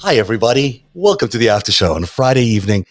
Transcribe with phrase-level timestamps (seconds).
[0.00, 0.84] Hi, everybody.
[0.94, 2.86] Welcome to the after show on Friday evening.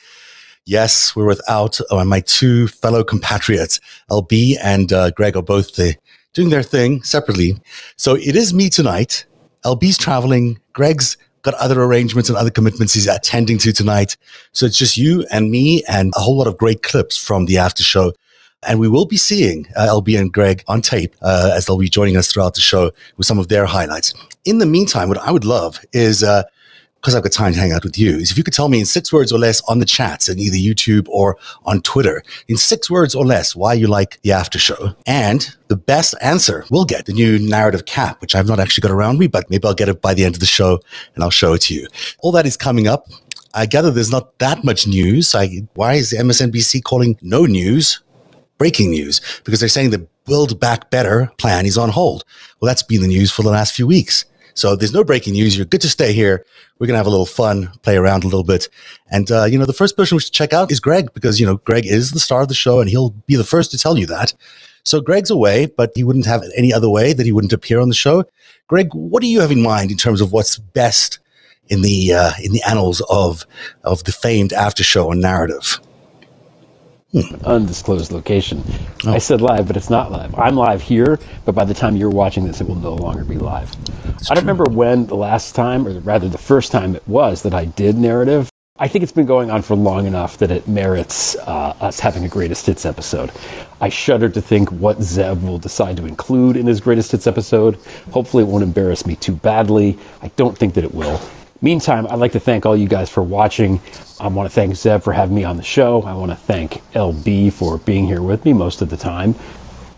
[0.66, 3.80] Yes, we're without uh, my two fellow compatriots.
[4.12, 5.94] LB and uh, Greg are both uh,
[6.34, 7.62] doing their thing separately.
[7.96, 9.26] So it is me tonight.
[9.64, 10.60] LB's traveling.
[10.74, 14.18] Greg's got other arrangements and other commitments he's attending to tonight.
[14.52, 17.58] So it's just you and me and a whole lot of great clips from the
[17.58, 18.12] after show.
[18.68, 21.88] And we will be seeing uh, LB and Greg on tape uh, as they'll be
[21.88, 24.14] joining us throughout the show with some of their highlights.
[24.44, 26.22] In the meantime, what I would love is
[27.08, 28.82] because I've got time to hang out with you, is if you could tell me
[28.82, 32.58] in six words or less on the chats in either YouTube or on Twitter, in
[32.58, 34.94] six words or less, why you like the after show.
[35.06, 38.92] And the best answer will get the new Narativ cap, which I've not actually got
[38.92, 40.82] around me, but maybe I'll get it by the end of the show
[41.16, 41.88] and I'll show it to you.
[42.20, 43.08] All that is coming up.
[43.54, 45.34] I gather there's not that much news.
[45.34, 48.02] I, why is MSNBC calling no news
[48.58, 49.22] breaking news?
[49.46, 52.26] Because they're saying the Build Back Better plan is on hold.
[52.60, 54.26] Well, that's been the news for the last few weeks.
[54.58, 55.56] So there's no breaking news.
[55.56, 56.44] You're good to stay here.
[56.80, 58.70] We're going to have a little fun, play around a little bit.
[59.12, 61.46] And, uh, you know, the first person we should check out is Greg because, you
[61.46, 64.00] know, Greg is the star of the show and he'll be the first to tell
[64.00, 64.34] you that.
[64.84, 67.90] So Greg's away, but he wouldn't have any other way that he wouldn't appear on
[67.90, 68.26] the show.
[68.66, 71.20] Greg, what do you have in mind in terms of what's best
[71.68, 73.46] in the, uh, in the annals of,
[73.84, 75.80] of the famed after show on Narativ?
[77.14, 78.62] Undisclosed location.
[79.06, 79.14] Oh.
[79.14, 80.36] I said live, but it's not live.
[80.36, 83.38] I'm live here, but by the time you're watching this, it will no longer be
[83.38, 83.72] live.
[84.04, 84.52] That's I don't true.
[84.52, 87.96] remember when the last time, or rather the first time it was that I did
[87.96, 88.50] Narativ.
[88.80, 92.26] I think it's been going on for long enough that it merits uh, us having
[92.26, 93.32] a greatest hits episode.
[93.82, 97.80] I shudder to think what Zev will decide to include in his greatest hits episode.
[98.12, 99.98] Hopefully, it won't embarrass me too badly.
[100.22, 101.20] I don't think that it will.
[101.60, 103.82] Meantime, I'd like to thank all you guys for watching.
[104.20, 106.04] I want to thank Zev for having me on the show.
[106.04, 109.34] I want to thank LB for being here with me most of the time.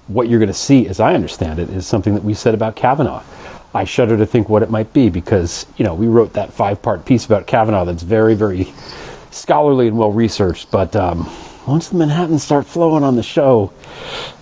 [0.07, 2.77] What you're going to see, as I understand it, is something that we said about
[2.77, 3.23] Kavanaugh.
[3.73, 6.81] I shudder to think what it might be because, you know, we wrote that five
[6.81, 8.73] part piece about Kavanaugh that's very, very
[9.31, 10.71] scholarly and well researched.
[10.71, 11.29] But um,
[11.67, 13.73] once the Manhattans start flowing on the show,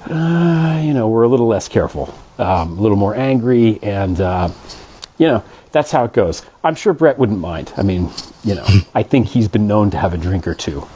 [0.06, 4.50] uh, you know, we're a little less careful, um, a little more angry, and, uh,
[5.18, 5.44] you know,
[5.78, 6.44] that's how it goes.
[6.64, 7.72] I'm sure Brett wouldn't mind.
[7.78, 8.10] I mean,
[8.44, 8.66] you know,
[8.96, 10.88] I think he's been known to have a drink or two,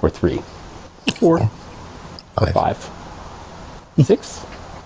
[0.00, 0.40] or three,
[1.16, 1.40] four,
[2.38, 2.90] five, five.
[4.02, 4.42] six.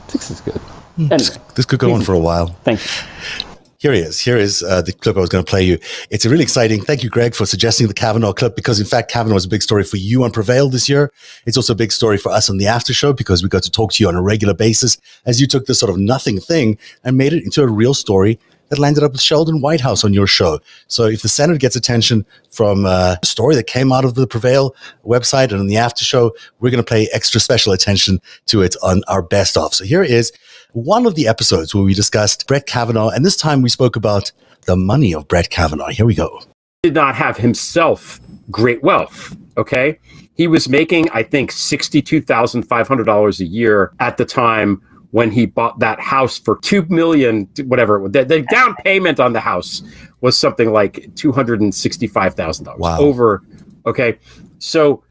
[0.08, 0.54] Six is good.
[0.96, 1.02] Hmm.
[1.02, 2.48] Anyway, this, this could go on for a while.
[2.64, 3.46] Thank you.
[3.78, 4.18] Here he is.
[4.18, 5.78] Here is uh, the clip I was going to play you.
[6.10, 6.80] It's a really exciting.
[6.80, 9.62] Thank you, Greg, for suggesting the Kavanaugh clip because, in fact, Kavanaugh was a big
[9.62, 11.12] story for you on Prevail this year.
[11.46, 13.70] It's also a big story for us on the after show because we got to
[13.70, 16.78] talk to you on a regular basis as you took this sort of nothing thing
[17.04, 18.38] and made it into a real story
[18.68, 20.60] that landed up with Sheldon Whitehouse on your show.
[20.86, 24.26] So if the Senate gets attention from uh, a story that came out of the
[24.26, 28.62] Prevail website and on the after show, we're going to pay extra special attention to
[28.62, 29.74] it on our best of.
[29.74, 30.32] So here is
[30.72, 34.32] one of the episodes where we discussed Brett Kavanaugh, and this time we spoke about
[34.66, 35.88] the money of Brett Kavanaugh.
[35.88, 36.40] Here we go.
[36.82, 38.20] Did not have himself
[38.50, 39.36] great wealth.
[39.56, 39.98] Okay.
[40.36, 44.82] He was making, I think, $62,500 a year at the time
[45.14, 48.08] when he bought that house for two million, whatever.
[48.08, 49.80] The, the down payment on the house
[50.22, 52.98] was something like two hundred and sixty-five thousand dollars.
[52.98, 53.44] Over.
[53.86, 54.18] Okay,
[54.58, 55.04] so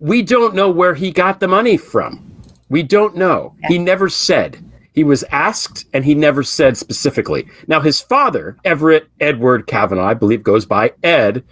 [0.00, 2.34] we don't know where he got the money from.
[2.68, 3.54] We don't know.
[3.68, 4.58] He never said.
[4.92, 7.46] He was asked and he never said specifically.
[7.68, 11.44] Now, his father, Everett Edward Kavanaugh, I believe goes by Ed,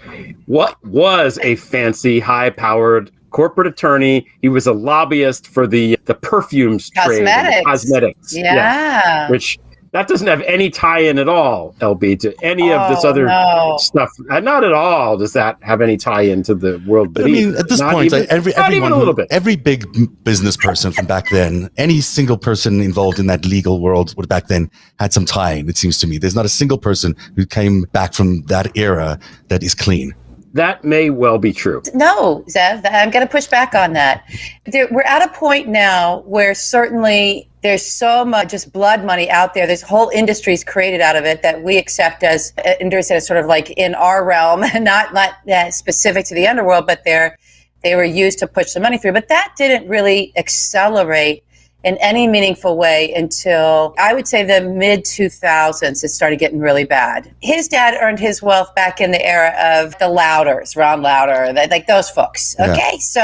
[0.46, 4.27] what was a fancy, high powered corporate attorney.
[4.43, 7.53] He was a lobbyist for the the perfumes cosmetics.
[7.53, 8.37] trade, cosmetics.
[8.37, 8.55] Yeah.
[8.55, 9.31] yeah.
[9.31, 9.59] Which
[9.93, 13.77] that doesn't have any tie-in at all, LB, to any oh, of this other no.
[13.81, 14.09] stuff.
[14.31, 15.17] Uh, not at all.
[15.17, 17.12] Does that have any tie-in to the world?
[17.12, 19.27] But I mean, at this not point, even, like every not even a little bit.
[19.31, 19.85] every big
[20.23, 24.47] business person from back then, any single person involved in that legal world would back
[24.47, 25.69] then had some tie-in.
[25.69, 29.19] It seems to me, there's not a single person who came back from that era
[29.49, 30.15] that is clean
[30.52, 31.82] that may well be true.
[31.94, 34.25] No, Zev, I'm going to push back on that.
[34.67, 39.55] There, we're at a point now where certainly there's so much just blood money out
[39.55, 39.67] there.
[39.67, 43.70] There's whole industries created out of it that we accept as, as sort of like
[43.70, 47.37] in our realm, not not uh, specific to the underworld, but they're
[47.82, 49.12] they were used to push the money through.
[49.12, 51.44] But that didn't really accelerate
[51.85, 56.05] in any meaningful way until I would say the mid 2000s.
[56.05, 57.35] It started getting really bad.
[57.41, 61.87] His dad earned his wealth back in the era of the Lauders, Ron Lauder, like
[61.87, 62.55] those folks.
[62.61, 62.99] Okay, yeah.
[62.99, 63.21] so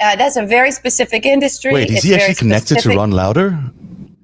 [0.00, 1.72] uh, that's a very specific industry.
[1.72, 2.92] Wait, is it's he actually connected specific.
[2.92, 3.58] to Ron Lauder?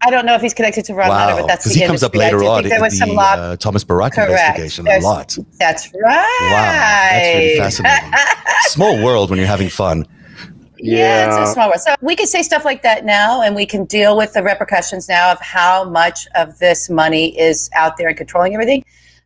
[0.03, 1.27] I don't know if he's connected to Ron wow.
[1.27, 4.31] Lauder, but that's because he comes up later on in the uh, Thomas Barrack Correct.
[4.31, 5.37] investigation There's, a lot.
[5.59, 6.39] That's right.
[6.41, 8.13] Wow, that's really fascinating.
[8.63, 10.07] Small world when you're having fun.
[10.83, 10.97] Yeah.
[10.97, 11.81] yeah, it's a small world.
[11.81, 15.09] So we can say stuff like that now, and we can deal with the repercussions
[15.09, 18.85] now of how much of this money is out there and controlling everything.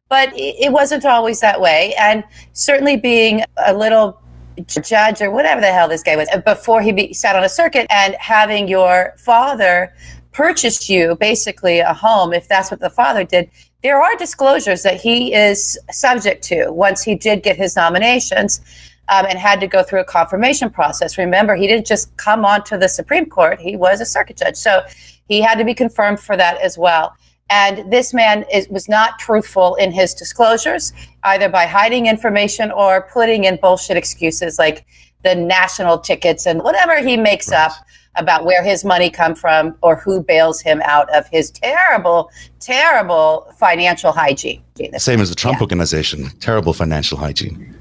[0.08, 1.94] but it wasn't always that way.
[1.98, 2.22] And
[2.52, 4.20] certainly being a little
[4.66, 7.48] judge or whatever the hell this guy was uh, before he be, sat on a
[7.48, 9.92] circuit and having your father
[10.30, 13.50] purchase you basically a home, if that's what the father did,
[13.82, 18.60] there are disclosures that he is subject to once he did get his nominations
[19.08, 21.18] um, and had to go through a confirmation process.
[21.18, 24.56] Remember, he didn't just come onto the Supreme Court, he was a circuit judge.
[24.56, 24.82] So
[25.28, 27.14] he had to be confirmed for that as well.
[27.50, 30.92] And this man is, was not truthful in his disclosures,
[31.24, 34.86] either by hiding information or putting in bullshit excuses like
[35.22, 37.66] the national tickets and whatever he makes right.
[37.66, 37.72] up
[38.16, 42.30] about where his money come from or who bails him out of his terrible,
[42.60, 44.62] terrible financial hygiene.
[44.98, 45.62] Same as the Trump yeah.
[45.62, 47.73] organization, terrible financial hygiene.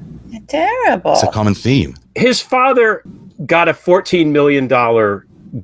[0.48, 1.14] Terrible.
[1.14, 1.96] It's a common theme.
[2.16, 3.04] His father
[3.46, 4.68] got a $14 million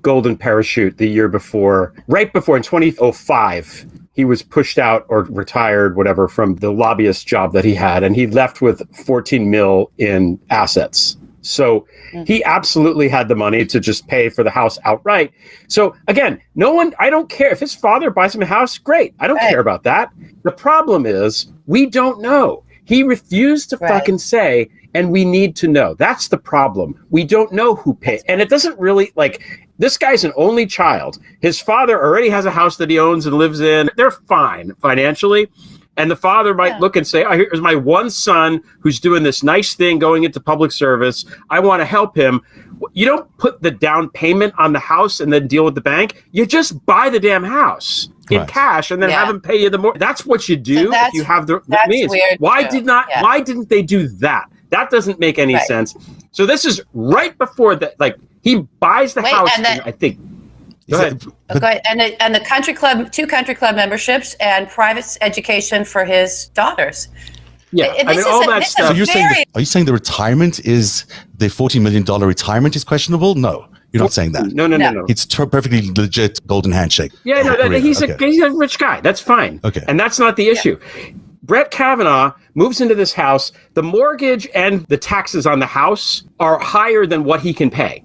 [0.02, 3.86] golden parachute the year before, right before in 2005
[4.20, 8.18] he was pushed out or retired, whatever, from the lobbyist job that he had, and
[8.18, 11.16] he left with 14 mil in assets.
[11.40, 12.24] So mm-hmm.
[12.26, 15.32] he absolutely had the money to just pay for the house outright.
[15.70, 19.16] So again, no one, I don't care if his father buys him a house, great.
[19.20, 19.50] I don't right.
[19.50, 20.12] care about that.
[20.44, 22.66] The problem is we don't know.
[22.90, 23.88] He refused to right.
[23.88, 25.94] fucking say, and we need to know.
[25.94, 27.06] That's the problem.
[27.12, 28.24] We don't know who paid.
[28.28, 29.44] And it doesn't really like
[29.78, 31.20] this guy's an only child.
[31.40, 33.92] His father already has a house that he owns and lives in.
[33.96, 35.52] They're fine financially.
[35.98, 36.80] And the father might yeah.
[36.80, 40.40] look and say, oh, Here's my one son who's doing this nice thing going into
[40.40, 41.26] public service.
[41.52, 42.42] I want to help him.
[42.94, 46.26] You don't put the down payment on the house and then deal with the bank.
[46.32, 48.48] You just buy the damn house in right.
[48.48, 49.20] cash and then yeah.
[49.20, 49.94] have them pay you the more.
[49.98, 52.14] That's what you do so if you have the, the means.
[52.40, 52.78] Why too.
[52.78, 53.08] did not?
[53.10, 53.24] Yeah.
[53.24, 54.50] Why didn't they do that?
[54.70, 55.66] That doesn't make any right.
[55.66, 55.96] sense.
[56.32, 58.00] So this is right before that.
[58.00, 59.50] Like he buys the Wait, house.
[59.56, 60.20] And then, I think.
[60.90, 61.24] Go ahead.
[61.50, 61.82] Oh, go ahead.
[61.86, 66.48] And the, and the country club, two country club memberships, and private education for his
[66.50, 67.10] daughters.
[67.72, 68.90] Yeah, I mean all a, that stuff.
[68.90, 71.06] So you're very, saying the, are you saying the retirement is
[71.38, 73.36] the forty million dollar retirement is questionable?
[73.36, 73.68] No.
[73.92, 74.54] You're not saying that.
[74.54, 75.06] No, no, no, no.
[75.10, 77.12] It's t- perfectly legit golden handshake.
[77.24, 78.14] Yeah, no, that, he's okay.
[78.14, 79.02] a he's a rich guy.
[79.02, 79.60] That's fine.
[79.64, 80.80] Okay, and that's not the issue.
[80.96, 81.12] Yeah.
[81.42, 83.52] Brett Kavanaugh moves into this house.
[83.74, 88.04] The mortgage and the taxes on the house are higher than what he can pay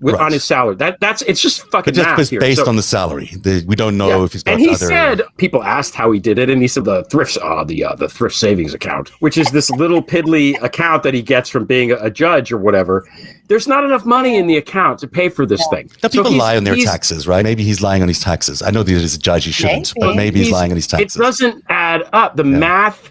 [0.00, 0.24] with, right.
[0.24, 0.76] on his salary.
[0.76, 3.26] That that's it's just fucking but just based so, on the salary.
[3.40, 4.24] The, we don't know yeah.
[4.24, 4.52] if he's got.
[4.52, 4.86] And he other...
[4.86, 7.94] said people asked how he did it, and he said the thrift uh, the uh,
[7.94, 11.92] the thrift savings account, which is this little piddly account that he gets from being
[11.92, 13.08] a, a, judge or whatever.
[13.48, 15.76] There's not enough money in the account to pay for this yeah.
[15.76, 15.90] thing.
[16.02, 17.42] Now, people so lie on their taxes, right?
[17.42, 18.62] Maybe he's lying on his taxes.
[18.62, 20.08] I know that as a judge he shouldn't, maybe.
[20.08, 21.16] but maybe he's, he's, lying on his taxes.
[21.16, 22.36] It doesn't add up.
[22.36, 22.58] The yeah.
[22.58, 23.10] math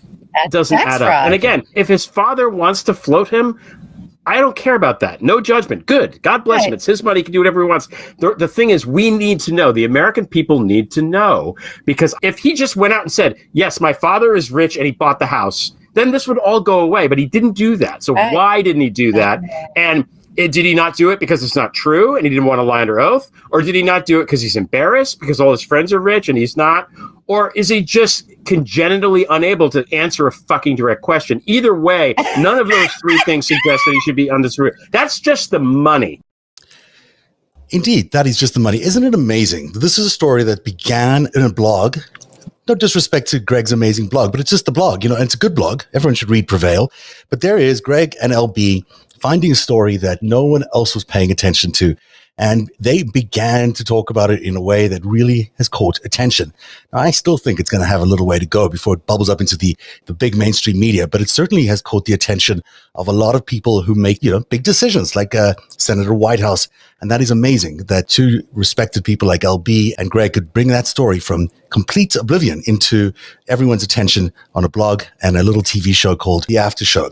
[0.50, 1.26] doesn't add up.
[1.26, 3.60] And again, if his father wants to float him,
[4.26, 5.22] I don't care about that.
[5.22, 5.86] No judgment.
[5.86, 6.22] Good.
[6.22, 6.70] God bless right.
[6.70, 6.74] him.
[6.74, 7.20] It's his money.
[7.20, 7.88] He can do whatever he wants.
[8.20, 9.72] The, the thing is, we need to know.
[9.72, 13.82] The American people need to know because if he just went out and said, "Yes,
[13.82, 17.08] my father is rich and he bought the house," then this would all go away.
[17.08, 18.04] But he didn't do that.
[18.04, 18.34] So right.
[18.34, 19.42] why didn't he do that?
[19.76, 22.60] And it, did he not do it because it's not true and he didn't want
[22.60, 23.30] to lie under oath?
[23.52, 26.30] Or did he not do it because he's embarrassed because all his friends are rich
[26.30, 26.90] and he's not?
[27.28, 31.42] Or is he just congenitally unable to answer a fucking direct question?
[31.46, 34.74] Either way, none of those three things suggest that he should be on this route.
[34.92, 36.22] That's just the money.
[37.70, 38.82] Indeed, that is just the money.
[38.82, 39.72] Isn't it amazing?
[39.74, 41.98] This is a story that began in a blog.
[42.68, 45.34] No disrespect to Greg's amazing blog, but it's just a blog, you know, and it's
[45.34, 45.84] a good blog.
[45.94, 46.92] Everyone should read Prevail.
[47.30, 48.86] But there is Greg and LB
[49.20, 51.96] finding a story that no one else was paying attention to.
[52.38, 56.52] And they began to talk about it in a way that really has caught attention.
[56.92, 59.06] Now, I still think it's going to have a little way to go before it
[59.06, 62.64] bubbles up into the, the big mainstream media, but it certainly has caught the attention
[62.96, 66.68] of a lot of people who make, you know, big decisions like uh, Senator Whitehouse.
[67.02, 70.88] And that is amazing that two respected people like LB and Greg could bring that
[70.88, 73.14] story from complete oblivion into
[73.48, 77.10] everyone's attention on a blog and a little TV show called The After Show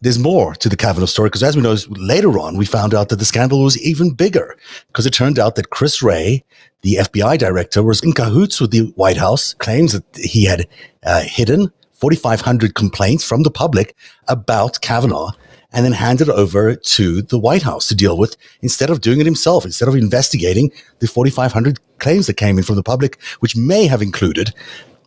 [0.00, 3.10] there's more to the Kavanaugh story because, as we know, later on, we found out
[3.10, 4.56] that the scandal was even bigger
[4.88, 6.42] because it turned out that Chris Wray,
[6.80, 10.66] the FBI director, was in cahoots with the White House, claims that he had
[11.04, 13.94] uh, hidden 4,500 complaints from the public
[14.28, 15.32] about Kavanaugh
[15.72, 19.26] and then handed over to the White House to deal with instead of doing it
[19.26, 23.86] himself, instead of investigating the 4,500 claims that came in from the public, which may
[23.86, 24.52] have included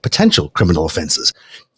[0.04, 1.34] potential criminal offenses.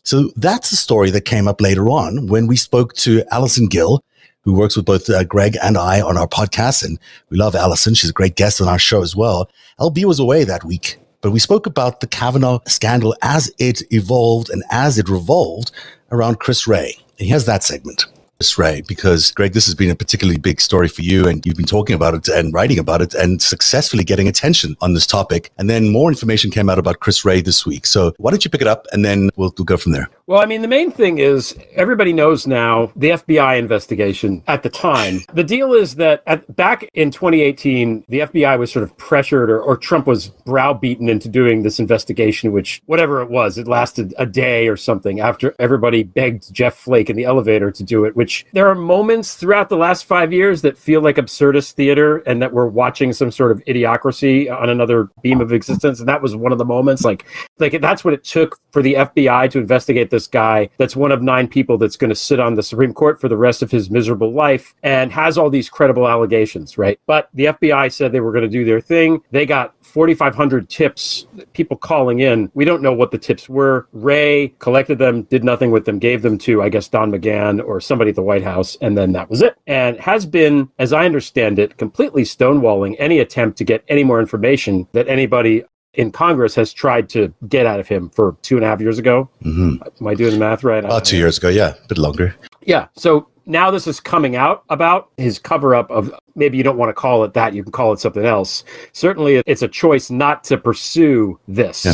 [0.05, 4.03] So that's the story that came up later on when we spoke to Allison Gill,
[4.41, 6.85] who works with both uh, Greg and I on our podcast.
[6.85, 6.99] And
[7.31, 7.95] we love Allison.
[7.95, 9.49] She's a great guest on our show as well.
[9.79, 14.51] LB was away that week, but we spoke about the Kavanaugh scandal as it evolved
[14.51, 15.71] and as it revolved
[16.11, 16.95] around Chris Wray.
[17.17, 18.05] And has that segment.
[18.39, 21.55] Chris Wray, because Greg, this has been a particularly big story for you, and you've
[21.55, 25.51] been talking about it and writing about it and successfully getting attention on this topic.
[25.57, 27.85] And then more information came out about Chris Wray this week.
[27.85, 30.09] So why don't you pick it up and then we'll, we'll go from there.
[30.27, 34.71] Well, I mean, the main thing is everybody knows now the FBI investigation at the
[34.71, 35.19] time.
[35.33, 39.61] The deal is that at, back in 2018, the FBI was sort of pressured, or,
[39.61, 44.25] or Trump was browbeaten into doing this investigation, which, whatever it was, it lasted a
[44.25, 48.15] day or something after everybody begged Jeff Flake in the elevator to do it.
[48.15, 52.41] Which there are moments throughout the last five years that feel like absurdist theater and
[52.41, 55.99] that we're watching some sort of idiocracy on another beam of existence.
[55.99, 57.03] And that was one of the moments.
[57.03, 57.27] Like,
[57.59, 61.21] like that's what it took for the FBI to investigate this guy that's one of
[61.21, 63.91] nine people that's going to sit on the Supreme Court for the rest of his
[63.91, 66.97] miserable life and has all these credible allegations, right?
[67.05, 69.21] But the FBI said they were going to do their thing.
[69.31, 72.49] They got 4,500 tips, people calling in.
[72.53, 73.87] We don't know what the tips were.
[73.91, 77.81] Wray collected them, did nothing with them, gave them to, I guess, Don McGahn or
[77.81, 79.57] somebody at the White House, and then that was it.
[79.67, 84.19] And has been, as I understand it, completely stonewalling any attempt to get any more
[84.19, 85.63] information that anybody
[85.95, 88.97] in Congress has tried to get out of him for two and a half years
[88.99, 89.29] ago.
[89.43, 89.83] Mm-hmm.
[90.01, 90.83] Am I doing the math right?
[90.83, 92.35] About two years ago, yeah, a bit longer.
[92.61, 92.87] Yeah.
[92.95, 96.89] So now this is coming out about his cover up of maybe you don't want
[96.89, 100.43] to call it that you can call it something else certainly it's a choice not
[100.43, 101.93] to pursue this yeah.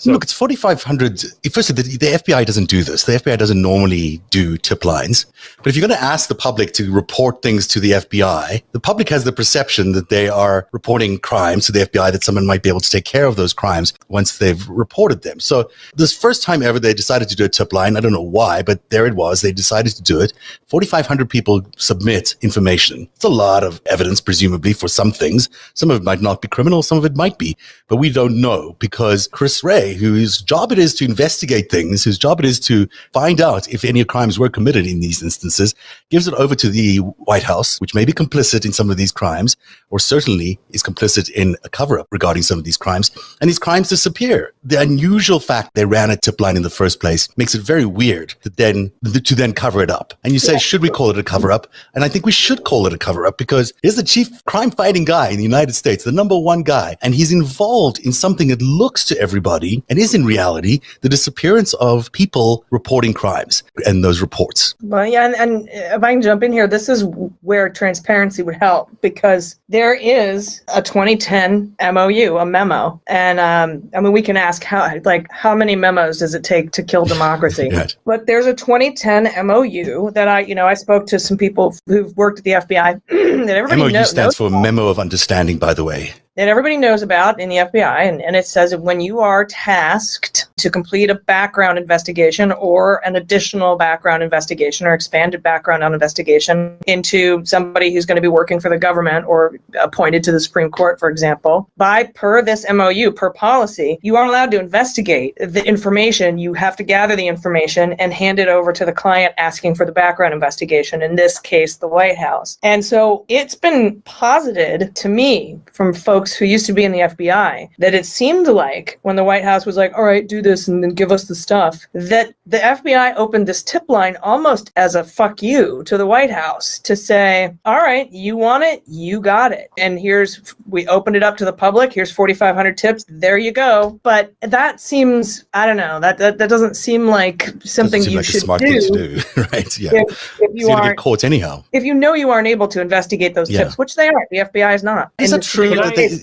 [0.00, 1.20] So, Look, it's 4,500.
[1.52, 3.04] Firstly, the, the, FBI doesn't do this.
[3.04, 5.26] The FBI doesn't normally do tip lines.
[5.58, 8.80] But if you're going to ask the public to report things to the FBI, the
[8.80, 12.64] public has the perception that they are reporting crimes to the FBI, that someone might
[12.64, 15.38] be able to take care of those crimes once they've reported them.
[15.38, 18.20] So this first time ever they decided to do a tip line, I don't know
[18.20, 19.42] why, but there it was.
[19.42, 20.32] They decided to do it.
[20.66, 23.08] 4,500 people submit information.
[23.14, 25.48] It's a lot of evidence, presumably, for some things.
[25.74, 27.56] Some of it might not be criminal, some of it might be,
[27.88, 32.18] but we don't know because Chris Wray, whose job it is to investigate things, whose
[32.18, 35.74] job it is to find out if any crimes were committed in these instances,
[36.10, 39.12] gives it over to the White House, which may be complicit in some of these
[39.12, 39.56] crimes,
[39.90, 43.10] or certainly is complicit in a cover up regarding some of these crimes.
[43.40, 44.52] And these crimes disappear.
[44.64, 47.84] The unusual fact they ran a tip line in the first place makes it very
[47.84, 50.14] weird to then, to then cover it up.
[50.24, 50.58] And you say, yeah.
[50.58, 51.66] should we call it a cover up?
[51.94, 54.70] And I think we should call it a cover up because he's the chief crime
[54.70, 56.96] fighting guy in the United States, the number one guy.
[57.02, 61.74] And he's involved in something that looks to everybody and is in reality the disappearance
[61.74, 64.74] of people reporting crimes and those reports.
[64.82, 67.04] Well, yeah, and, and if I can jump in here, this is
[67.42, 74.00] where transparency would help because there is a 2010 MOU, a memo, and um, I
[74.00, 77.70] mean we can ask how like how many memos does it take to kill democracy?
[78.04, 82.14] But there's a 2010 MOU that I, you know, I spoke to some people who've
[82.16, 83.00] worked at the FBI.
[83.52, 87.38] that everybody MOU stands for Memo of Understanding, by the way that everybody knows about
[87.38, 88.08] in the FBI.
[88.08, 93.06] And, and it says that when you are tasked to complete a background investigation or
[93.06, 98.60] an additional background investigation or expanded background investigation into somebody who's going to be working
[98.60, 103.12] for the government or appointed to the Supreme Court, for example, by per this MOU,
[103.12, 106.38] per policy, you aren't allowed to investigate the information.
[106.38, 109.86] You have to gather the information and hand it over to the client asking for
[109.86, 112.58] the background investigation, in this case, the White House.
[112.62, 117.00] And so it's been posited to me from folks who used to be in the
[117.00, 120.68] FBI that it seemed like when the White House was like, all right, do this
[120.68, 124.94] and then give us the stuff, that the FBI opened this tip line almost as
[124.94, 129.20] a fuck you to the White House to say, all right, you want it, you
[129.20, 129.70] got it.
[129.78, 131.92] And here's, we opened it up to the public.
[131.92, 133.04] Here's 4,500 tips.
[133.08, 134.00] There you go.
[134.02, 138.16] But that seems, I don't know, that, that, that doesn't seem like something seem you
[138.18, 138.80] like should smart do.
[138.80, 139.22] to do,
[139.52, 139.78] right?
[139.78, 139.90] Yeah.
[139.94, 141.64] If, if you are caught anyhow.
[141.72, 143.64] If you know you aren't able to investigate those yeah.
[143.64, 145.12] tips, which they are, the FBI is not.
[145.18, 145.74] Is that true?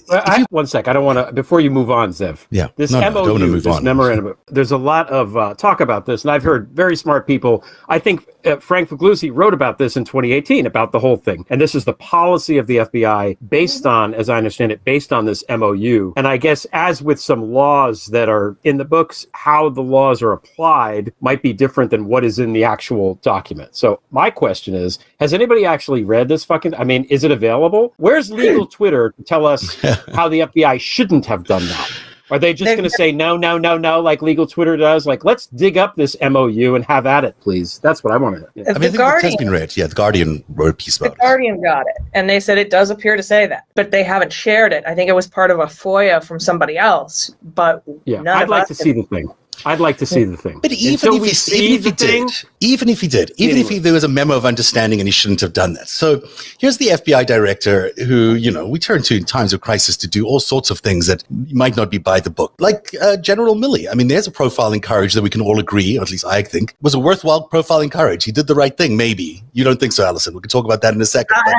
[0.09, 0.87] I, one sec.
[0.87, 1.33] I don't want to.
[1.33, 2.45] Before you move on, Zev.
[2.49, 2.69] Yeah.
[2.75, 3.83] This no, MOU, no, move this on.
[3.83, 4.08] memorandum.
[4.47, 7.63] There's a lot of uh, talk about this, and I've heard very smart people.
[7.87, 11.59] I think uh, Frank Figliuzzi wrote about this in 2018 about the whole thing, and
[11.59, 15.25] this is the policy of the FBI based on, as I understand it, based on
[15.25, 16.13] this MOU.
[16.17, 20.21] And I guess as with some laws that are in the books, how the laws
[20.21, 23.75] are applied might be different than what is in the actual document.
[23.75, 26.75] So my question is: Has anybody actually read this fucking?
[26.75, 27.93] I mean, is it available?
[27.97, 29.75] Where's legal Twitter to tell us
[30.13, 31.91] how the FBI shouldn't have done that.
[32.31, 35.05] Are they just going to say no, no, no, no, like legal Twitter does?
[35.05, 37.79] Like, let's dig up this MOU and have at it, please.
[37.79, 38.47] That's what I want to.
[38.55, 38.73] Yeah.
[38.75, 39.75] I mean, the I think has been read.
[39.75, 41.17] Yeah, the Guardian wrote a piece about the it.
[41.17, 44.03] The Guardian got it, and they said it does appear to say that, but they
[44.03, 44.83] haven't shared it.
[44.85, 48.67] I think it was part of a FOIA from somebody else, but yeah, I'd like
[48.67, 49.33] to see the thing.
[49.65, 50.59] I'd like to see the thing.
[50.59, 53.31] But even Until if, he, see even if he thing, did, even if he did,
[53.37, 55.87] even if he, there was a memo of understanding and he shouldn't have done that.
[55.89, 56.21] So
[56.59, 60.07] here's the FBI director who, you know, we turn to in times of crisis to
[60.07, 63.55] do all sorts of things that might not be by the book, like uh, General
[63.55, 63.87] Milley.
[63.91, 66.25] I mean, there's a profile in courage that we can all agree, or at least
[66.25, 68.23] I think, was a worthwhile profile in courage.
[68.23, 69.43] He did the right thing, maybe.
[69.53, 70.33] You don't think so, Allison?
[70.33, 71.37] We can talk about that in a second.
[71.45, 71.55] but-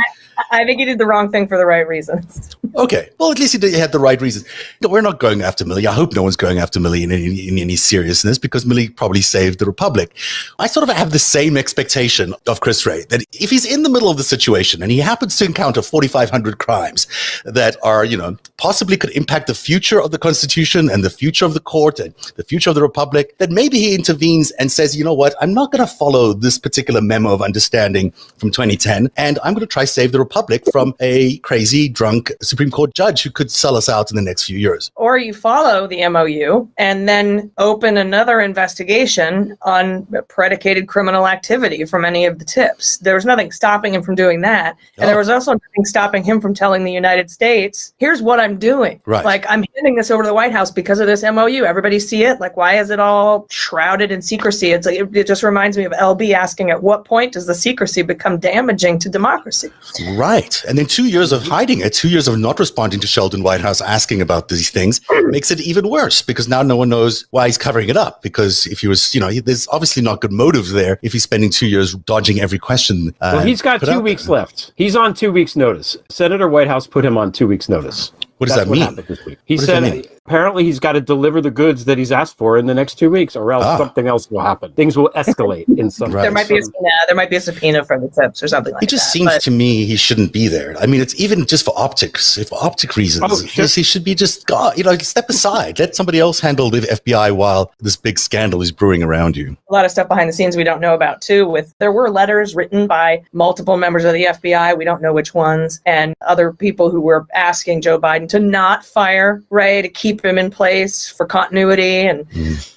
[0.51, 2.57] I think he did the wrong thing for the right reasons.
[2.77, 3.11] Okay.
[3.19, 4.47] Well, at least he, did, he had the right reasons.
[4.81, 5.87] No, we're not going after Milley.
[5.87, 9.21] I hope no one's going after Milley in any, in any seriousness because Milley probably
[9.21, 10.17] saved the Republic.
[10.59, 13.91] I sort of have the same expectation of Chris Wray that if he's in the
[13.91, 17.07] middle of the situation and he happens to encounter 4,500 crimes
[17.45, 21.45] that are, you know, possibly could impact the future of the Constitution and the future
[21.45, 24.97] of the court and the future of the Republic, that maybe he intervenes and says,
[24.97, 29.11] you know what, I'm not going to follow this particular memo of understanding from 2010
[29.17, 33.23] and I'm going to try save the Republic from a crazy, drunk Supreme Court judge
[33.25, 34.91] who could sell us out in the next few years.
[34.95, 42.05] Or you follow the MOU and then open another investigation on predicated criminal activity from
[42.05, 42.99] any of the tips.
[42.99, 44.77] There was nothing stopping him from doing that.
[44.99, 45.19] And there Oh.
[45.19, 49.01] was also nothing stopping him from telling the United States, here's what I'm doing.
[49.07, 49.25] Right.
[49.25, 51.65] Like, I'm handing this over to the White House because of this MOU.
[51.65, 52.41] Everybody see it?
[52.41, 54.71] Like, why is it all shrouded in secrecy?
[54.73, 57.55] It's like, it, it just reminds me of LB asking, at what point does the
[57.55, 59.71] secrecy become damaging to democracy?
[60.17, 60.63] Right.
[60.69, 63.81] And then two years of hiding it, two years of not responding to Sheldon Whitehouse
[63.81, 67.59] asking about these things makes it even worse because now no one knows why he's
[67.71, 68.21] covering it up.
[68.23, 71.23] Because if he was, you know, he- there's obviously not good motive there if he's
[71.23, 73.15] spending two years dodging every question.
[73.21, 74.33] uh, well, he's got two weeks there.
[74.39, 74.73] left.
[74.77, 75.97] He's on two weeks' notice.
[76.09, 78.13] Senator Whitehouse put him on two weeks' notice.
[78.41, 79.05] What does That's that what mean?
[79.07, 79.39] this week.
[79.45, 80.05] He What said mean?
[80.25, 83.11] apparently he's got to deliver the goods that he's asked for in the next two
[83.11, 83.77] weeks, or else Ah.
[83.77, 84.73] something else will happen.
[84.73, 86.11] Things will escalate in some.
[86.11, 86.23] Right.
[86.23, 88.49] There might be a some- subpoena, there might be a subpoena for the tips or
[88.49, 89.11] something like It just that.
[89.11, 90.75] seems but- to me he shouldn't be there.
[90.81, 93.27] I mean, it's even just for optics, if for optic reasons.
[93.31, 93.67] Oh, sure.
[93.67, 95.79] he should be just, God, you know, step aside.
[95.79, 99.55] Let somebody else handle the FBI while this big scandal is brewing around you.
[99.69, 102.11] a lot of stuff behind the scenes we don't know about too with there were
[102.11, 106.53] letters written by multiple members of the FBI we don't know which ones and other
[106.53, 111.09] people who were asking Joe Biden to not fire Wray to keep him in place
[111.09, 112.27] for continuity and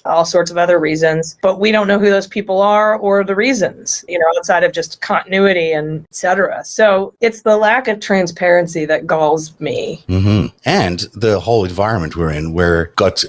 [0.04, 3.34] all sorts of other reasons but we don't know who those people are or the
[3.34, 8.84] reasons you know outside of just continuity and etc so it's the lack of transparency
[8.84, 13.24] that galls me hmm And the whole environment we're in, where got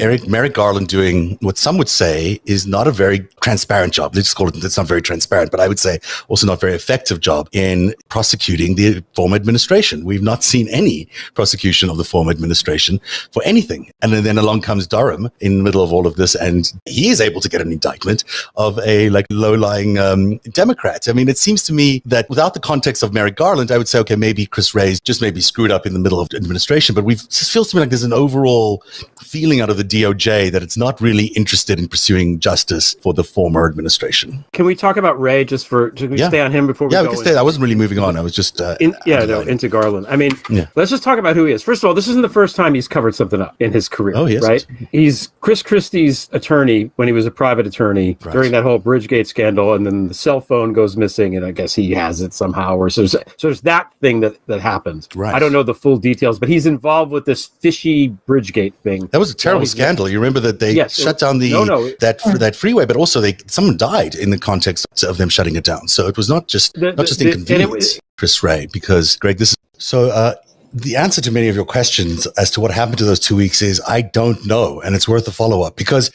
[0.00, 4.14] Eric Merrick Garland doing what some would say is not a very transparent job.
[4.14, 4.62] Let's just call it.
[4.62, 8.76] It's not very transparent, but I would say also not very effective job in prosecuting
[8.76, 10.04] the former administration.
[10.04, 11.08] We've not seen any
[11.46, 13.00] prosecution of the former administration
[13.32, 13.90] for anything.
[14.00, 17.08] And then, then along comes Durham in the middle of all of this, and he
[17.08, 18.22] is able to get an indictment
[18.54, 21.08] of a like low-lying um, Democrat.
[21.08, 23.88] I mean, it seems to me that without the context of Merrick Garland, I would
[23.88, 27.02] say, okay, maybe Chris Wray's just maybe screwed up in the middle of administration, but
[27.04, 28.84] we've just feels to me like there's an overall
[29.20, 33.24] feeling out of the DOJ that it's not really interested in pursuing justice for the
[33.24, 34.44] former administration.
[34.52, 35.90] Can we talk about Wray just for?
[35.90, 36.28] Can we Yeah.
[36.28, 37.14] stay on him before we Yeah, we go?
[37.14, 37.36] can stay.
[37.36, 38.16] I wasn't really moving on.
[38.16, 40.06] I was just uh, In, yeah, no, into Garland.
[40.08, 40.66] I mean, Yeah.
[40.76, 41.62] let's just talk about who he is.
[41.62, 44.14] First of all, this isn't the first time he's covered something up in his career.
[44.16, 44.42] Oh, yes.
[44.42, 44.66] right?
[44.90, 48.32] He's Chris Christie's attorney when he was a private attorney Right.
[48.32, 51.74] during that whole Bridgegate scandal, and then the cell phone goes missing, and I guess
[51.74, 55.08] he has it somehow, or so there's, so there's that thing that that happened.
[55.14, 55.34] Right.
[55.34, 59.06] I don't know the full details, but he's involved with this fishy Bridgegate thing.
[59.12, 60.08] That was a terrible scandal.
[60.08, 61.90] You remember that they Yes, shut down the no, no.
[62.00, 65.64] that that freeway, but also they someone died in the context of them shutting it
[65.64, 65.88] down.
[65.88, 69.38] So it was not just The- not just the- it inconvenience, Chris Wray, because Greg,
[69.38, 70.10] this is so.
[70.10, 70.34] Uh,
[70.72, 73.60] the answer to many of your questions as to what happened to those two weeks
[73.62, 76.10] is I don't know, and it's worth a follow up because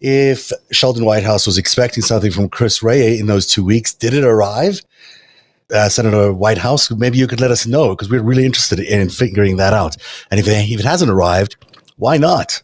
[0.00, 4.24] if Sheldon Whitehouse was expecting something from Chris Wray in those two weeks, did it
[4.24, 4.80] arrive?
[5.72, 9.56] Uh, Senator Whitehouse, maybe you could let us know because we're really interested in figuring
[9.56, 9.96] that out.
[10.30, 11.56] And if it, if it hasn't arrived,
[11.96, 12.60] why not?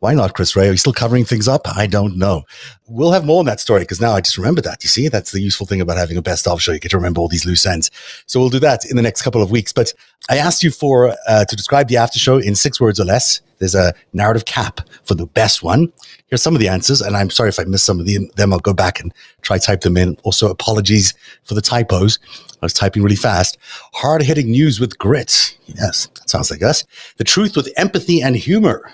[0.00, 0.66] Why not, Chris Wray?
[0.66, 1.68] Are you still covering things up?
[1.76, 2.44] I don't know.
[2.88, 4.82] We'll have more on that story because now I just remember that.
[4.82, 6.72] You see, that's the useful thing about having a best of show.
[6.72, 7.90] You get to remember all these loose ends.
[8.24, 9.74] So we'll do that in the next couple of weeks.
[9.74, 9.92] But
[10.30, 13.42] I asked you for uh, to describe the after show in six words or less.
[13.58, 15.92] There's a Narativ cap for the best one.
[16.28, 18.54] Here's some of the answers, and I'm sorry if I missed some of the, them.
[18.54, 20.16] I'll go back and try type them in.
[20.22, 21.12] Also, apologies
[21.44, 22.18] for the typos.
[22.62, 23.58] I was typing really fast.
[23.92, 25.58] Hard hitting news with grit.
[25.66, 26.84] Yes, that sounds like us.
[27.18, 28.90] The truth with empathy and humor.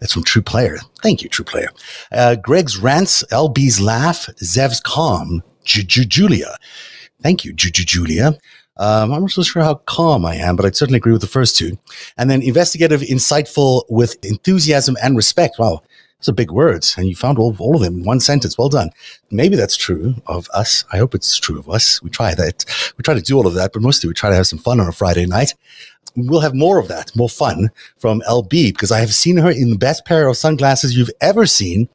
[0.00, 0.78] That's from True Player.
[1.02, 1.68] Thank you, True Player.
[2.12, 6.56] Uh, Greg's rants, LB's laugh, Zev's calm, Ju- Ju- Julia.
[7.22, 8.38] Thank you, Ju- Ju- Julia.
[8.76, 11.28] Um, I'm not so sure how calm I am, but I'd certainly agree with the
[11.28, 11.78] first two.
[12.18, 15.60] And then investigative, insightful, with enthusiasm and respect.
[15.60, 15.80] Wow,
[16.18, 18.58] those are big words, and you found all, all of them in one sentence.
[18.58, 18.90] Well done.
[19.30, 20.84] Maybe that's true of us.
[20.92, 22.02] I hope it's true of us.
[22.02, 22.64] We try that.
[22.98, 24.80] We try to do all of that, but mostly we try to have some fun
[24.80, 25.54] on a Friday night.
[26.16, 29.70] We'll have more of that, more fun from LB because I have seen her in
[29.70, 31.88] the best pair of sunglasses you've ever seen,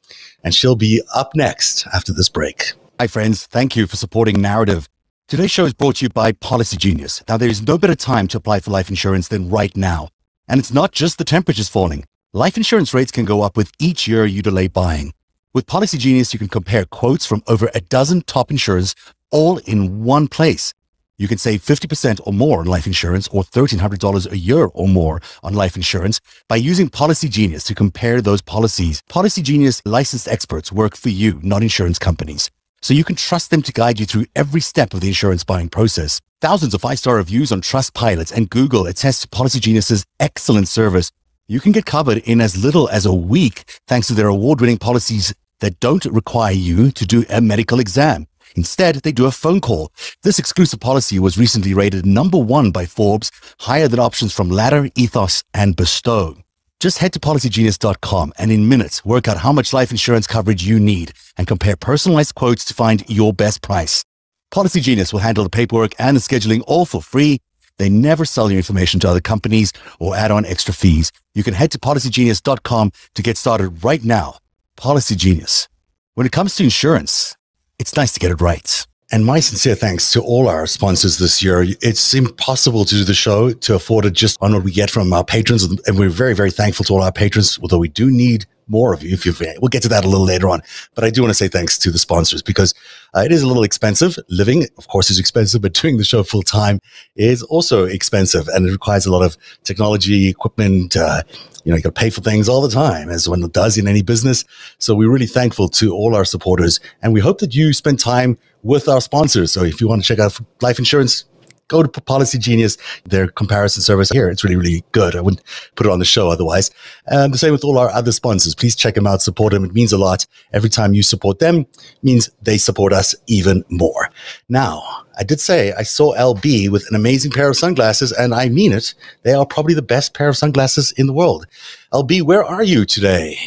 [0.44, 2.72] and she'll be up next after this break.
[2.98, 3.46] Hi, friends.
[3.46, 4.86] Thank you for supporting Narativ.
[5.26, 7.22] Today's show is brought to you by Policy Genius.
[7.28, 10.08] Now, there is no better time to apply for life insurance than right now.
[10.48, 12.04] And it's not just the temperatures falling.
[12.32, 15.14] Life insurance rates can go up with each year you delay buying.
[15.54, 18.94] With Policy Genius, you can compare quotes from over a dozen top insurers
[19.30, 20.74] all in one place.
[21.20, 25.20] You can save 50% or more on life insurance or $1,300 a year or more
[25.42, 29.02] on life insurance by using Policy Genius to compare those policies.
[29.06, 32.50] Policy Genius licensed experts work for you, not insurance companies.
[32.80, 35.68] So you can trust them to guide you through every step of the insurance buying
[35.68, 36.22] process.
[36.40, 41.12] Thousands of five-star reviews on Trustpilot and Google attest to Policy Genius's excellent service.
[41.48, 45.34] You can get covered in as little as a week thanks to their award-winning policies
[45.58, 48.26] that don't require you to do a medical exam.
[48.56, 49.92] Instead, they do a phone call.
[50.22, 54.88] This exclusive policy was recently rated number one by Forbes, higher than options from Ladder,
[54.94, 56.36] Ethos, and Bestow.
[56.80, 60.80] Just head to policygenius.com and in minutes work out how much life insurance coverage you
[60.80, 64.02] need and compare personalized quotes to find your best price.
[64.50, 67.38] Policy Genius will handle the paperwork and the scheduling all for free.
[67.76, 71.12] They never sell your information to other companies or add on extra fees.
[71.34, 74.38] You can head to policygenius.com to get started right now.
[74.76, 75.68] Policy Genius.
[76.14, 77.36] When it comes to insurance,
[77.80, 78.86] it's nice to get it right.
[79.10, 81.64] And my sincere thanks to all our sponsors this year.
[81.80, 85.12] It's impossible to do the show to afford it just on what we get from
[85.12, 85.64] our patrons.
[85.64, 89.02] And we're very, very thankful to all our patrons, although we do need more of
[89.02, 90.62] you if you we'll get to that a little later on
[90.94, 92.72] but i do want to say thanks to the sponsors because
[93.14, 96.22] uh, it is a little expensive living of course is expensive but doing the show
[96.22, 96.78] full time
[97.16, 101.22] is also expensive and it requires a lot of technology equipment uh,
[101.64, 103.86] you know you got to pay for things all the time as one does in
[103.86, 104.44] any business.
[104.78, 108.38] So we're really thankful to all our supporters and we hope that you spend time
[108.62, 109.52] with our sponsors.
[109.52, 111.24] So if you want to check out life insurance
[111.70, 114.28] go to Policy Genius, their comparison service here.
[114.28, 115.16] It's really, really good.
[115.16, 115.42] I wouldn't
[115.76, 116.70] put it on the show otherwise.
[117.06, 118.54] And the same with all our other sponsors.
[118.54, 119.64] Please check them out, support them.
[119.64, 120.26] It means a lot.
[120.52, 121.66] Every time you support them
[122.02, 124.10] means they support us even more.
[124.48, 124.82] Now,
[125.16, 128.72] I did say I saw LB with an amazing pair of sunglasses, and I mean
[128.72, 128.94] it.
[129.22, 131.46] They are probably the best pair of sunglasses in the world.
[131.92, 133.38] LB, where are you today?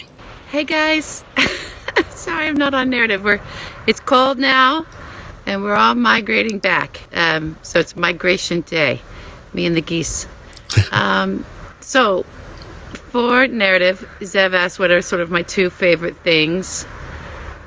[0.49, 1.23] Hey guys.
[2.09, 3.23] Sorry I'm not on Narativ.
[3.23, 3.41] We're
[3.85, 4.85] it's cold now
[5.45, 7.01] and we're all migrating back.
[7.13, 9.01] Um, so it's migration day,
[9.53, 10.27] me and the geese.
[10.91, 11.45] Um,
[11.81, 12.23] so
[13.11, 16.87] for Narativ, Zev asked what are sort of my two favorite things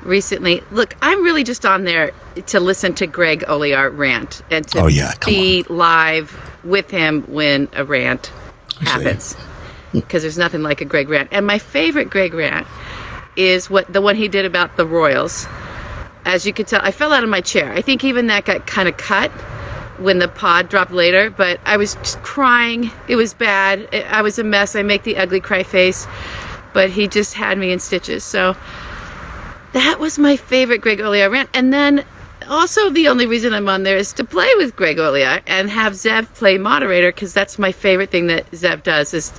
[0.03, 0.61] recently.
[0.71, 2.11] Look, I'm really just on there
[2.47, 5.13] to listen to Greg Olear rant and to oh, yeah.
[5.25, 5.77] be on.
[5.77, 8.31] live with him when a rant
[8.81, 9.37] happens.
[9.93, 11.29] Because there's nothing like a Greg rant.
[11.31, 12.67] And my favorite Greg rant
[13.37, 15.47] is what the one he did about the Royals
[16.27, 17.71] as you could tell, I fell out of my chair.
[17.71, 19.31] I think even that got kind of cut
[19.97, 22.91] when the pod dropped later, but I was just crying.
[23.07, 23.87] It was bad.
[24.09, 24.75] I was a mess.
[24.75, 26.05] I make the ugly cry face,
[26.73, 28.25] but he just had me in stitches.
[28.25, 28.57] So
[29.71, 31.49] that was my favorite Greg Olear rant.
[31.53, 32.03] And then
[32.49, 35.93] also the only reason I'm on there is to play with Greg Olear and have
[35.93, 39.31] Zev play moderator because that's my favorite thing that Zev does is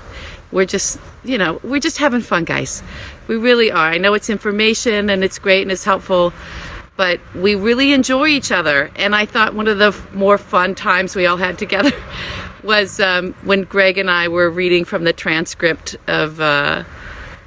[0.51, 2.83] we're just you know we're just having fun guys
[3.27, 6.33] we really are i know it's information and it's great and it's helpful
[6.98, 8.90] but we really enjoy each other.
[8.96, 11.92] And I thought one of the more fun times we all had together
[12.62, 16.82] was um, when Greg and I were reading from the transcript of uh,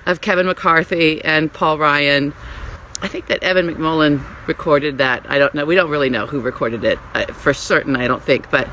[0.06, 2.34] of Kevin McCarthy and Paul Ryan.
[3.02, 5.30] I think that Evan McMullin recorded that.
[5.30, 5.66] I don't know.
[5.66, 7.98] We don't really know who recorded it uh, for certain.
[7.98, 8.70] I don't think, but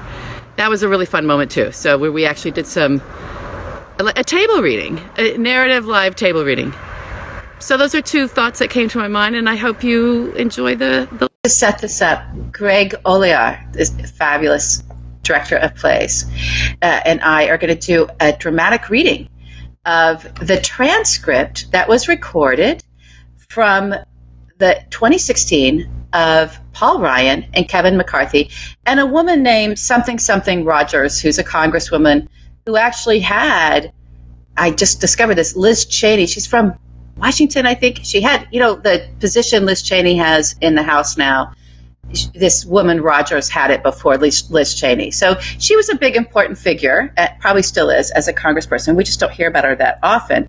[0.57, 1.73] that was a really fun moment too.
[1.73, 3.03] So where we actually did some
[3.99, 6.73] a, a table reading, a Narativ live table reading
[7.61, 10.77] so those are two thoughts that came to my mind, and I hope you enjoy
[10.77, 11.09] the.
[11.13, 14.83] the- to set this up, Greg Olear, this fabulous
[15.23, 16.25] director of plays,
[16.83, 19.29] uh, and I are going to do a dramatic reading
[19.85, 22.83] of the transcript that was recorded
[23.49, 23.95] from
[24.59, 28.51] the 2016 of Paul Ryan and Kevin McCarthy,
[28.85, 32.29] and a woman named something something Rodgers, who's a congresswoman
[32.67, 33.93] who actually had.
[34.57, 36.27] I just discovered this Liz Cheney.
[36.27, 36.79] She's from
[37.19, 41.17] Washington, I think she had, you know, the position Liz Cheney has in the House
[41.17, 41.53] now.
[42.33, 45.11] This woman Rodgers had it before Liz, Cheney.
[45.11, 48.97] So she was a big, important figure, uh, probably still is, as a congressperson.
[48.97, 50.49] We just don't hear about her that often.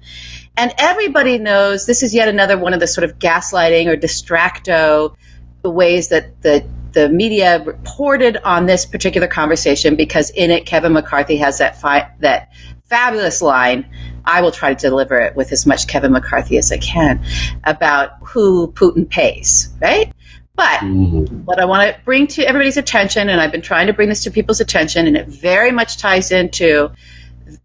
[0.55, 5.15] And everybody knows this is yet another one of the sort of gaslighting or distracto
[5.63, 11.37] ways that the the media reported on this particular conversation because in it Kevin McCarthy
[11.37, 12.51] has that fi- that
[12.89, 13.85] fabulous line
[14.25, 17.23] I will try to deliver it with as much Kevin McCarthy as I can
[17.63, 20.13] about who Putin pays, right?
[20.55, 24.09] But what I want to bring to everybody's attention, and I've been trying to bring
[24.09, 26.91] this to people's attention, and it very much ties into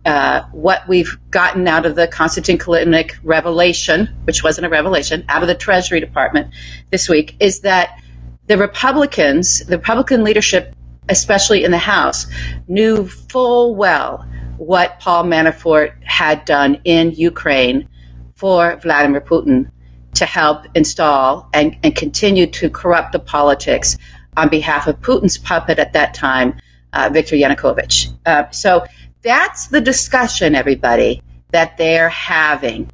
[0.05, 5.43] uh, what we've gotten out of the Konstantin Kilimnik revelation, which wasn't a revelation, out
[5.43, 6.55] of the Treasury Department
[6.90, 8.01] this week, is that
[8.47, 10.75] the Republicans, the Republican leadership,
[11.09, 12.27] especially in the House,
[12.69, 14.25] knew full well
[14.57, 17.88] what Paul Manafort had done in Ukraine
[18.35, 19.71] for Vladimir Putin
[20.14, 23.99] to help install and, and continue to corrupt the politics
[24.37, 26.61] on behalf of Putin's puppet at that time,
[26.93, 28.12] uh, Viktor Yanukovych.
[28.25, 28.85] Uh, so
[29.23, 32.90] that's the discussion, everybody, that they're having.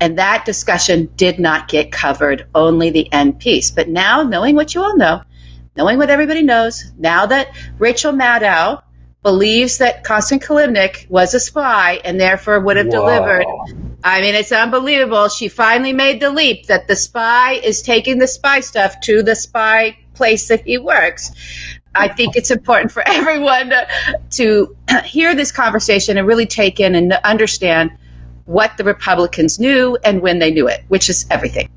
[0.00, 3.70] And that discussion did not get covered, only the end piece.
[3.70, 5.22] But now, knowing what you all know,
[5.76, 7.48] knowing what everybody knows, now that
[7.78, 8.82] Rachel Maddow
[9.24, 13.46] believes that Konstantin Kilimnik was a spy and therefore would have delivered.
[14.04, 15.30] I mean, it's unbelievable.
[15.30, 19.34] She finally made the leap that the spy is taking the spy stuff to the
[19.34, 21.32] spy place that he works.
[21.94, 23.88] I think it's important for everyone to,
[24.32, 27.92] to hear this conversation and really take in and understand
[28.44, 31.70] what the Republicans knew and when they knew it, which is everything.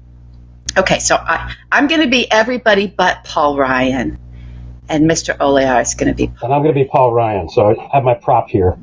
[0.77, 4.19] Okay, so I, I'm going to be everybody but Paul Ryan,
[4.89, 5.37] and Mr.
[5.37, 6.25] Olear is going to be.
[6.41, 8.77] And I'm going to be Paul Ryan, so I have my prop here.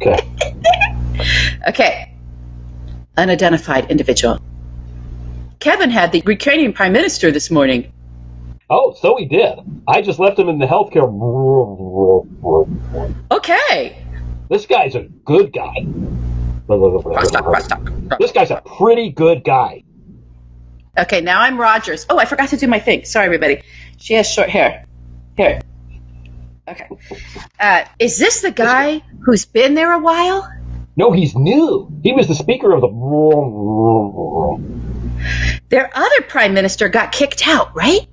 [0.00, 0.18] Okay.
[1.68, 2.12] Okay,
[3.16, 4.40] unidentified individual.
[5.60, 7.92] Kevin had the Ukrainian prime minister this morning.
[8.68, 9.58] Oh, so he did.
[9.86, 11.06] I just left him in the healthcare.
[13.30, 14.04] Okay,
[14.48, 15.74] This guy's a good guy.
[18.18, 19.84] This guy's a pretty good guy.
[20.98, 22.06] okay, now I'm Rodgers.
[22.10, 23.04] Oh, I forgot to do my thing.
[23.04, 23.62] Sorry, everybody.
[23.98, 24.86] She has short hair.
[25.36, 25.60] Here.
[26.68, 26.88] Okay.
[27.58, 30.50] Uh, is this the guy who's been there a while?
[30.96, 31.90] No, he's new.
[32.02, 32.88] He was the speaker of the.
[35.70, 38.06] Their other prime minister got kicked out, right?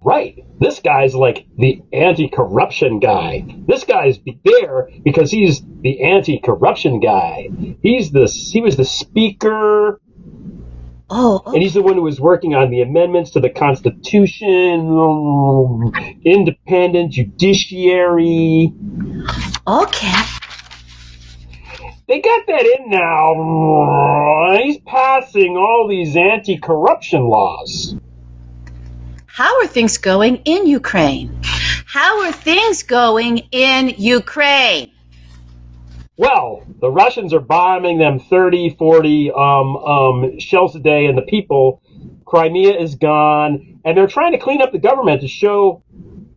[0.00, 0.44] Right.
[0.60, 3.44] This guy's like the anti-corruption guy.
[3.66, 7.48] This guy's there because he's the anti-corruption guy.
[7.82, 10.00] He's the he was the speaker,
[11.08, 14.82] Oh, and he's the one who was working on the amendments to the Constitution,
[16.24, 18.72] independent judiciary.
[19.66, 20.22] okay.
[22.08, 24.58] They got that in now.
[24.62, 27.96] He's passing all these anti-corruption laws.
[29.26, 31.38] How are things going in Ukraine?
[31.42, 34.92] How are things going in Ukraine?
[36.18, 41.22] Well, the Russians are bombing them 30, 40 um, um, shells a day, and the
[41.22, 41.82] people,
[42.24, 45.82] Crimea is gone, and they're trying to clean up the government to show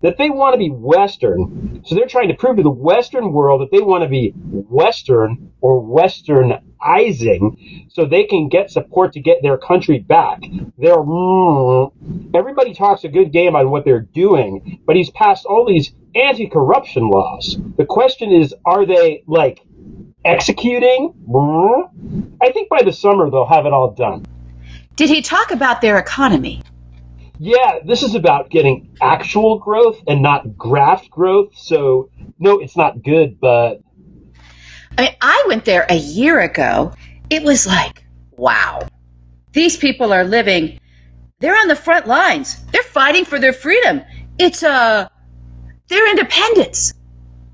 [0.01, 1.81] that they want to be Western.
[1.85, 5.51] So they're trying to prove to the Western world that they want to be Western
[5.61, 10.41] or Westernizing so they can get support to get their country back.
[10.77, 11.91] They're, mm,
[12.33, 17.09] everybody talks a good game on what they're doing, but he's passed all these anti-corruption
[17.09, 17.57] laws.
[17.77, 19.61] The question is, are they like
[20.23, 21.13] executing?
[22.41, 24.25] I think by the summer they'll have it all done.
[24.95, 26.61] Did he talk about their economy?
[27.37, 31.55] Yeah, this is about getting actual growth and not graft growth.
[31.55, 33.81] So, no, it's not good, but
[34.97, 36.91] I mean, I went there a year ago.
[37.29, 38.81] It was like, wow.
[39.53, 40.79] These people are living,
[41.39, 42.61] they're on the front lines.
[42.65, 44.01] They're fighting for their freedom.
[44.37, 45.07] It's uh
[45.87, 46.93] their independence.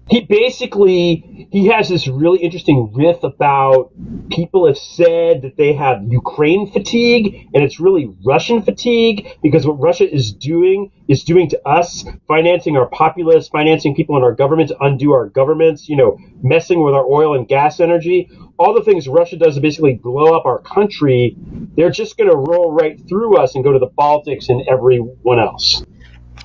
[0.07, 3.91] He basically he has this really interesting riff about
[4.29, 9.79] people have said that they have Ukraine fatigue and it's really Russian fatigue because what
[9.79, 14.69] Russia is doing is doing to us financing our populace financing people in our government
[14.69, 18.83] to undo our governments you know messing with our oil and gas energy all the
[18.83, 21.35] things Russia does to basically blow up our country
[21.75, 25.39] they're just going to roll right through us and go to the Baltics and everyone
[25.39, 25.83] else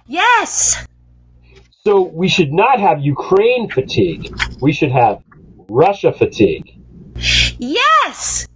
[0.07, 0.87] Yes.
[1.85, 4.35] So we should not have Ukraine fatigue.
[4.61, 5.23] We should have
[5.69, 6.79] Russia fatigue.
[7.59, 8.47] Yes.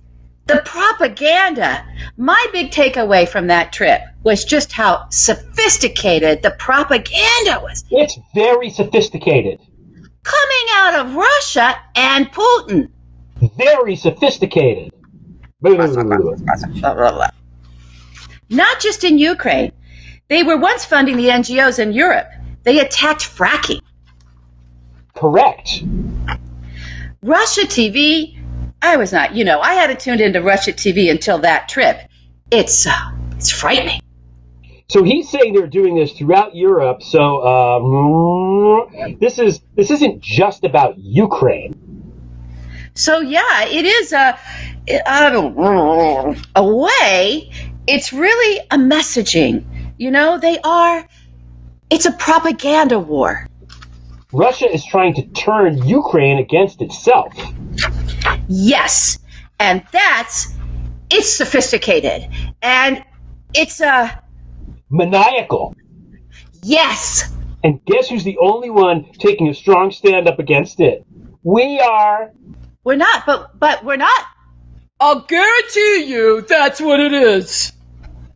[0.47, 1.87] The propaganda.
[2.19, 8.69] My big takeaway from that trip was just how sophisticated the propaganda was It's very
[8.71, 9.59] sophisticated.
[10.23, 12.91] coming out of Russia and Putin.
[13.57, 14.93] Very sophisticated.
[18.51, 19.73] Not just in Ukraine.
[20.29, 22.29] They were once funding the NGOs in Europe.
[22.65, 23.81] They attacked fracking.
[25.15, 25.83] Correct.
[27.23, 28.39] Russia TV,
[28.83, 31.99] I was not, you know, I hadn't tuned into Russia TV until that trip.
[32.51, 34.01] It's uh, it's frightening.
[34.89, 37.03] So he's saying they're doing this throughout Europe.
[37.03, 41.75] So um, this is this isn't just about Ukraine.
[42.95, 44.39] So yeah, it is a
[44.89, 47.51] a, a way.
[47.87, 49.65] It's really a messaging
[49.99, 51.07] You know, they are.
[51.95, 53.47] It's a propaganda war.
[54.33, 57.33] Russia is trying to turn Ukraine against itself.
[58.49, 59.21] Yes.
[59.61, 60.53] And that's
[61.09, 62.29] it's sophisticated.
[62.61, 63.05] And
[63.55, 64.09] it's a uh,
[64.91, 65.77] maniacal.
[66.65, 67.33] Yes.
[67.63, 71.07] And guess who's the only one taking a strong stand up against it?
[71.45, 72.33] We are.
[72.83, 74.27] We're not, but but we're not.
[74.99, 77.73] I'll guarantee you that's what it is.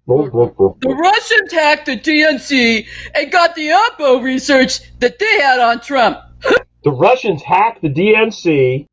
[0.09, 6.19] The Russians hacked the DNC and got the Oppo research that they had on Trump.
[6.83, 8.87] the Russians hacked the DNC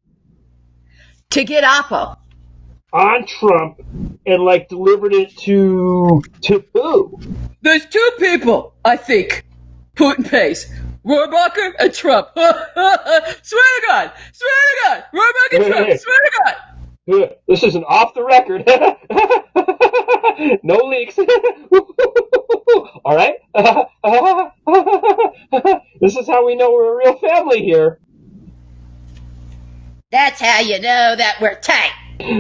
[1.29, 2.17] to get Oppo
[2.91, 3.79] on Trump
[4.25, 7.21] and like delivered it to to who?
[7.61, 9.45] There's two people, I think.
[9.95, 10.69] Putin pays.
[11.05, 12.27] Rohrabacher and Trump.
[12.35, 14.11] swear to God!
[14.33, 15.03] Swear to God!
[15.13, 15.99] Rohrabacher and Trump!
[15.99, 16.74] Swear to God!
[17.47, 18.65] This is an off the record.
[20.63, 21.17] no leaks.
[23.05, 23.35] All right.
[26.01, 27.99] this is how we know we're a real family here.
[30.11, 31.91] That's how you know that we're tight.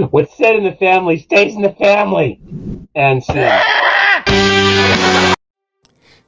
[0.09, 2.39] What's said in the family stays in the family.
[2.95, 3.33] And so.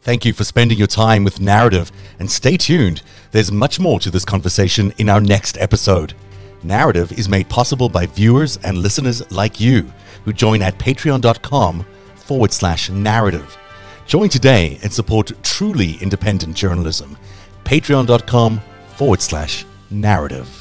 [0.01, 3.01] Thank you for spending your time with Narativ, and stay tuned.
[3.31, 6.13] There's much more to this conversation in our next episode.
[6.63, 9.91] Narativ is made possible by viewers and listeners like you
[10.25, 13.57] who join at patreon.com forward slash narativ.
[14.05, 17.17] Join today and support truly independent journalism.
[17.63, 18.61] Patreon.com
[18.95, 20.56] forward slash narativ.